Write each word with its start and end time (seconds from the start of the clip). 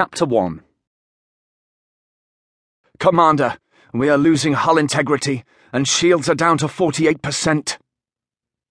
Chapter 0.00 0.24
1 0.24 0.62
Commander, 2.98 3.58
we 3.92 4.08
are 4.08 4.16
losing 4.16 4.54
hull 4.54 4.78
integrity, 4.78 5.44
and 5.74 5.86
shields 5.86 6.26
are 6.26 6.34
down 6.34 6.56
to 6.56 6.68
48%. 6.68 7.76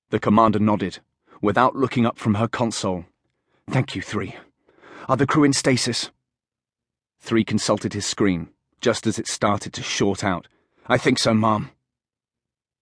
The 0.10 0.20
commander 0.20 0.57
nodded, 0.57 0.97
without 1.39 1.76
looking 1.76 2.04
up 2.07 2.18
from 2.18 2.34
her 2.34 2.47
console. 2.47 3.05
Thank 3.70 3.96
you, 3.96 4.02
Three. 4.02 4.38
Are 5.07 5.15
the 5.15 5.28
crew 5.28 5.44
in 5.44 5.54
stasis? 5.54 6.10
Three 7.19 7.43
consulted 7.43 7.93
his 7.93 8.07
screen, 8.07 8.49
just 8.81 9.05
as 9.05 9.19
it 9.19 9.27
started 9.27 9.71
to 9.73 9.83
short 9.83 10.23
out. 10.23 10.47
I 10.87 10.97
think 10.97 11.19
so, 11.19 11.35
ma'am. 11.35 11.69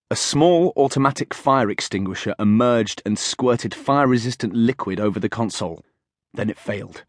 A 0.09 0.15
small 0.15 0.71
automatic 0.77 1.33
fire 1.33 1.69
extinguisher 1.69 2.33
emerged 2.39 3.01
and 3.05 3.19
squirted 3.19 3.75
fire 3.75 4.07
resistant 4.07 4.53
liquid 4.53 5.01
over 5.01 5.19
the 5.19 5.27
console. 5.27 5.83
Then 6.33 6.49
it 6.49 6.57
failed. 6.57 7.03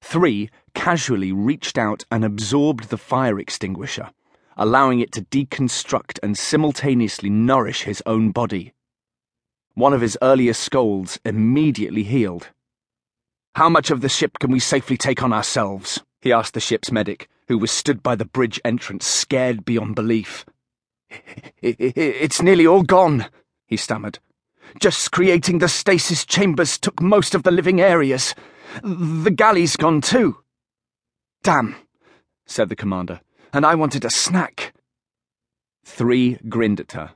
Three 0.00 0.50
casually 0.74 1.32
reached 1.32 1.76
out 1.76 2.04
and 2.10 2.24
absorbed 2.24 2.88
the 2.90 2.98
fire 2.98 3.38
extinguisher, 3.38 4.10
allowing 4.56 5.00
it 5.00 5.12
to 5.12 5.22
deconstruct 5.22 6.18
and 6.22 6.36
simultaneously 6.36 7.30
nourish 7.30 7.82
his 7.82 8.02
own 8.06 8.30
body. 8.30 8.72
One 9.74 9.92
of 9.92 10.00
his 10.00 10.18
earlier 10.22 10.54
scolds 10.54 11.20
immediately 11.24 12.02
healed. 12.02 12.48
How 13.54 13.68
much 13.68 13.90
of 13.90 14.00
the 14.00 14.08
ship 14.08 14.38
can 14.38 14.50
we 14.50 14.60
safely 14.60 14.96
take 14.96 15.22
on 15.22 15.32
ourselves? 15.32 16.00
he 16.20 16.32
asked 16.32 16.54
the 16.54 16.60
ship's 16.60 16.90
medic, 16.90 17.28
who 17.48 17.58
was 17.58 17.70
stood 17.70 18.02
by 18.02 18.14
the 18.14 18.24
bridge 18.24 18.60
entrance, 18.64 19.06
scared 19.06 19.64
beyond 19.64 19.94
belief. 19.94 20.44
It's 21.62 22.42
nearly 22.42 22.66
all 22.66 22.82
gone, 22.82 23.26
he 23.66 23.76
stammered. 23.76 24.18
Just 24.80 25.10
creating 25.10 25.58
the 25.58 25.68
stasis 25.68 26.24
chambers 26.24 26.78
took 26.78 27.00
most 27.00 27.34
of 27.34 27.42
the 27.42 27.50
living 27.50 27.80
areas. 27.80 28.34
The 28.82 29.30
galley's 29.30 29.76
gone 29.76 30.00
too. 30.00 30.38
Damn, 31.42 31.76
said 32.46 32.68
the 32.68 32.76
commander, 32.76 33.20
and 33.52 33.64
I 33.64 33.74
wanted 33.74 34.04
a 34.04 34.10
snack. 34.10 34.74
Three 35.84 36.38
grinned 36.48 36.80
at 36.80 36.92
her. 36.92 37.12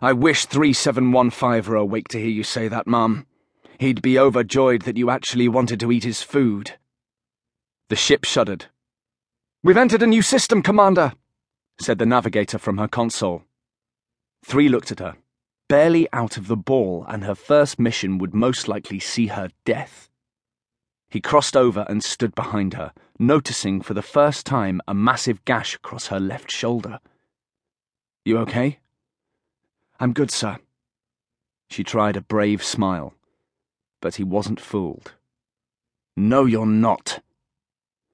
I 0.00 0.12
wish 0.12 0.46
3715 0.46 1.70
were 1.70 1.76
awake 1.76 2.08
to 2.08 2.18
hear 2.18 2.28
you 2.28 2.42
say 2.42 2.68
that, 2.68 2.86
Mum. 2.86 3.26
He'd 3.78 4.02
be 4.02 4.18
overjoyed 4.18 4.82
that 4.82 4.96
you 4.96 5.10
actually 5.10 5.48
wanted 5.48 5.80
to 5.80 5.92
eat 5.92 6.04
his 6.04 6.22
food. 6.22 6.72
The 7.88 7.96
ship 7.96 8.24
shuddered. 8.24 8.66
We've 9.62 9.76
entered 9.76 10.02
a 10.02 10.06
new 10.06 10.22
system, 10.22 10.62
Commander, 10.62 11.12
said 11.80 11.98
the 11.98 12.06
navigator 12.06 12.58
from 12.58 12.78
her 12.78 12.88
console. 12.88 13.44
Three 14.44 14.68
looked 14.68 14.90
at 14.90 15.00
her, 15.00 15.16
barely 15.68 16.08
out 16.12 16.36
of 16.36 16.46
the 16.46 16.56
ball, 16.56 17.04
and 17.08 17.24
her 17.24 17.34
first 17.34 17.78
mission 17.78 18.18
would 18.18 18.34
most 18.34 18.68
likely 18.68 18.98
see 18.98 19.28
her 19.28 19.50
death. 19.64 20.09
He 21.10 21.20
crossed 21.20 21.56
over 21.56 21.84
and 21.88 22.04
stood 22.04 22.34
behind 22.36 22.74
her, 22.74 22.92
noticing 23.18 23.80
for 23.80 23.94
the 23.94 24.02
first 24.02 24.46
time 24.46 24.80
a 24.86 24.94
massive 24.94 25.44
gash 25.44 25.74
across 25.74 26.06
her 26.06 26.20
left 26.20 26.50
shoulder. 26.50 27.00
You 28.24 28.38
okay? 28.38 28.78
I'm 29.98 30.12
good, 30.12 30.30
sir. 30.30 30.58
She 31.68 31.82
tried 31.82 32.16
a 32.16 32.20
brave 32.20 32.62
smile, 32.62 33.14
but 34.00 34.16
he 34.16 34.24
wasn't 34.24 34.60
fooled. 34.60 35.14
No, 36.16 36.44
you're 36.44 36.64
not. 36.64 37.20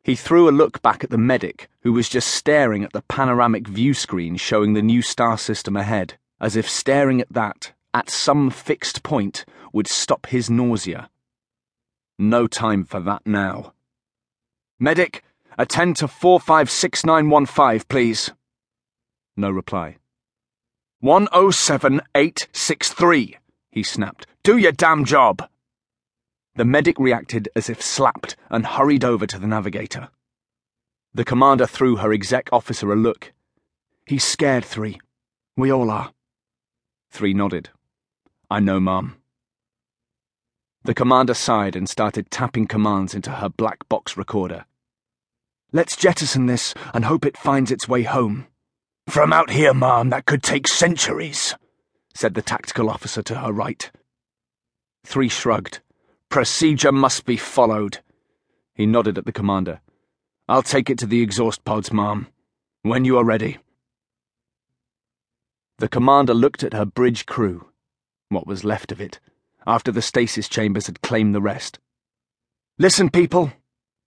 He 0.03 0.15
threw 0.15 0.49
a 0.49 0.51
look 0.51 0.81
back 0.81 1.05
at 1.05 1.11
the 1.11 1.19
medic, 1.19 1.69
who 1.81 1.93
was 1.93 2.09
just 2.09 2.29
staring 2.29 2.83
at 2.85 2.93
the 2.93 3.03
panoramic 3.03 3.69
view 3.69 3.93
screen 3.93 4.37
showing 4.37 4.73
the 4.73 4.83
new 4.83 5.03
star 5.03 5.37
system 5.37 5.77
ahead, 5.77 6.17
as 6.41 6.57
if 6.57 6.69
staring 6.69 7.21
at 7.21 7.33
that, 7.33 7.73
at 7.93 8.09
some 8.09 8.51
fixed 8.51 9.03
point, 9.03 9.45
would 9.73 9.87
stop 9.87 10.27
his 10.27 10.49
nausea. 10.49 11.11
No 12.19 12.47
time 12.47 12.85
for 12.85 13.01
that 13.01 13.27
now. 13.27 13.73
Medic, 14.79 15.23
attend 15.59 15.97
to 15.97 16.09
456915, 16.09 17.87
please. 17.89 18.31
No 19.37 19.51
reply. 19.51 19.97
107863, 21.01 23.37
he 23.71 23.83
snapped. 23.83 24.27
Do 24.43 24.57
your 24.57 24.73
damn 24.73 25.05
job! 25.05 25.47
The 26.55 26.65
medic 26.65 26.99
reacted 26.99 27.51
as 27.55 27.69
if 27.69 27.83
slapped 27.83 28.35
and 28.49 28.65
hurried 28.65 29.05
over 29.05 29.27
to 29.27 29.39
the 29.39 29.47
navigator. 29.47 30.09
The 31.13 31.25
commander 31.25 31.67
threw 31.67 31.97
her 31.97 32.15
exec 32.15 32.49
officer 32.51 32.91
a 32.93 32.97
look. 32.97 33.35
He's 34.07 34.25
scared, 34.25 34.65
Three. 34.65 34.99
We 35.57 35.71
all 35.71 35.91
are. 35.91 36.13
Three 37.11 37.35
nodded. 37.35 37.69
I 38.51 38.61
know, 38.61 38.81
Mom. 38.81 39.17
The 40.87 40.95
commander 40.95 41.35
sighed 41.35 41.75
and 41.75 41.89
started 41.89 42.31
tapping 42.31 42.69
commands 42.69 43.13
into 43.13 43.33
her 43.33 43.49
black 43.49 43.89
box 43.89 44.17
recorder. 44.17 44.67
Let's 45.73 45.97
jettison 45.97 46.47
this 46.47 46.75
and 46.95 47.05
hope 47.05 47.27
it 47.27 47.37
finds 47.37 47.73
its 47.73 47.89
way 47.89 48.05
home. 48.05 48.47
From 49.09 49.33
out 49.33 49.51
here, 49.51 49.75
ma'am, 49.75 50.11
that 50.11 50.27
could 50.27 50.45
take 50.45 50.69
centuries, 50.69 51.57
said 52.15 52.35
the 52.35 52.41
tactical 52.41 52.89
officer 52.89 53.21
to 53.25 53.35
her 53.35 53.53
right. 53.53 53.91
Three 55.05 55.29
shrugged. 55.29 55.81
Procedure 56.29 56.93
must 56.93 57.25
be 57.25 57.37
followed. 57.37 57.99
He 58.73 58.87
nodded 58.87 59.19
at 59.19 59.27
the 59.27 59.33
commander. 59.33 59.81
I'll 60.49 60.63
take 60.63 60.89
it 60.89 60.99
to 60.99 61.07
the 61.07 61.21
exhaust 61.21 61.65
pods, 61.65 61.93
ma'am. 61.93 62.29
When 62.83 63.05
you 63.05 63.19
are 63.19 63.25
ready. 63.25 63.59
The 65.79 65.89
commander 65.89 66.33
looked 66.33 66.63
at 66.63 66.75
her 66.75 66.85
bridge 66.85 67.27
crew, 67.27 67.71
what 68.29 68.47
was 68.47 68.63
left 68.63 68.93
of 68.93 69.01
it, 69.01 69.19
after 69.67 69.91
the 69.91 70.03
stasis 70.03 70.49
chambers 70.49 70.87
had 70.87 71.03
claimed 71.03 71.35
the 71.35 71.41
rest. 71.41 71.79
Listen, 72.79 73.11
people, 73.11 73.53